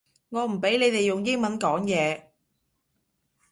[0.29, 2.23] 我唔畀你哋用英文講嘢